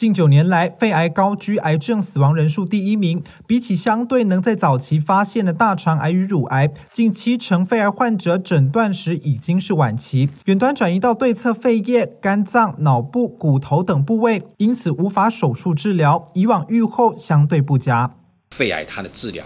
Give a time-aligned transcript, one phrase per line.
[0.00, 3.22] 近九年来，肺癌高居癌症死亡人数第一名。
[3.46, 18.16] 比起相对能在早期发现的大肠癌与乳癌，近七成肺癌患者诊断时已经是晚期，远端转移到对侧肺叶、肝脏、脑部、骨头等部位，因此无法手术治疗，以往预后相对不佳。
[18.52, 19.44] 肺癌它的治疗，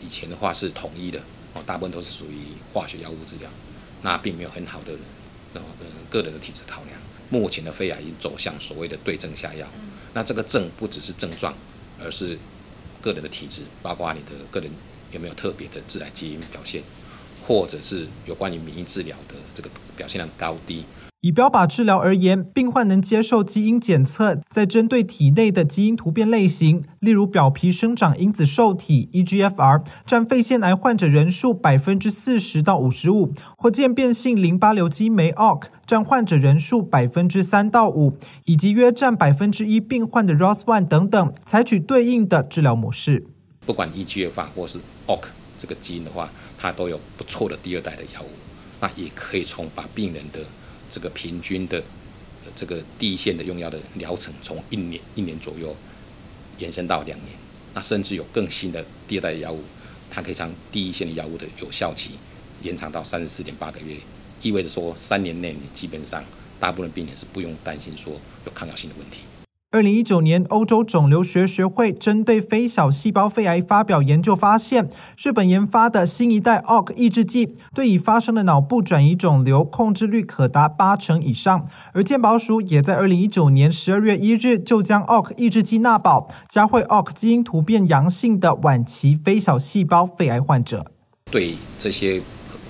[0.00, 1.18] 以前的话是统一的
[1.54, 3.50] 哦，大部分都是属于化学药物治疗，
[4.02, 4.92] 那并没有很好的
[5.54, 5.60] 呃
[6.08, 6.95] 个人的体质考量。
[7.28, 9.66] 目前的肺癌已经走向所谓的对症下药。
[10.14, 11.54] 那这个症不只是症状，
[12.02, 12.38] 而是
[13.02, 14.70] 个人的体质，包括你的个人
[15.12, 16.82] 有没有特别的自然基因表现，
[17.46, 20.84] 或者是有关于免疫治疗的这个表现量高低。
[21.26, 43.26] 以标靶治疗而言，病患能接受基因检测，再针对体内的基因突变类型，例如表皮生长因子受体 （EGFR） 占肺腺癌患者人数百分之四十到五十五，或渐变性淋巴瘤激酶 （ALK） 占患者人数百分之三到五，以及约占百分之一病患的 ROS1 等等，采取对应的治疗模式。
[43.66, 45.24] 不管 EGFR 或是 ALK
[45.58, 48.30] 这个基因的话，它都有不错的第二代的药物，
[48.80, 50.38] 那也可以从把病人的
[50.88, 51.82] 这个平均的
[52.54, 55.74] 这个第一线的用药的疗程，从一年一年左右
[56.58, 57.30] 延伸到两年，
[57.74, 59.62] 那甚至有更新的第二代药物，
[60.10, 62.12] 它可以将第一线的药物的有效期
[62.62, 63.96] 延长到三十四点八个月，
[64.42, 66.24] 意味着说三年内你基本上
[66.58, 68.12] 大部分病人是不用担心说
[68.44, 69.22] 有抗药性的问题。
[69.72, 74.88] 二零一九年，欧洲肿瘤学学会针对非小细胞肺癌发表研究，发现
[75.18, 81.66] 日本研发的新一代 ALK 抑制剂对已发生的脑部转移肿瘤控制率可达八成以上。
[81.92, 90.92] 而健保署也在二零一九年十二月一日就将 ALK 抑制剂纳保，加惠 ALK 基因突变阳性的晚期非小细胞肺癌患者。
[91.32, 92.22] 对这些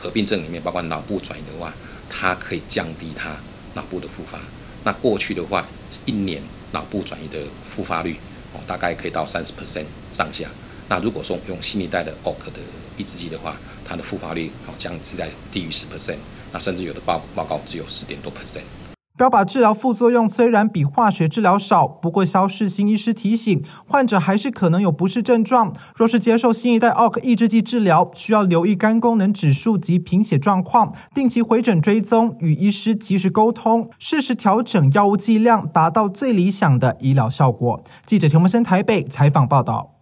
[0.00, 1.70] 合并症里面，包括脑部转移的话，
[2.08, 3.28] 它可以降低它
[3.74, 4.38] 脑部的复发。
[4.84, 5.62] 那过去的话，
[6.06, 6.42] 一年。
[6.72, 8.16] 脑部转移的复发率
[8.52, 10.48] 哦，大概可以到三十 percent 上下。
[10.88, 12.60] 那如果说用新一代的 OK 的
[12.96, 16.18] 抑制剂的话，它的复发率好像是在低于十 percent，
[16.52, 18.87] 那甚至有的报报告只有四点多 percent。
[19.18, 25.74] 标靶治疗副作用虽然比化学治疗少，不过肖世新医师提醒，患者还是可能有不适症状。
[25.96, 37.82] 若是接受新一代 OK 抑制剂治疗，需要留意肝功能指数及贫血状况，定期回诊追踪，与医师及时沟通，适时调整药物剂量，达到最理想的医疗效果。
[38.06, 39.97] 记者田木生台北采访报道。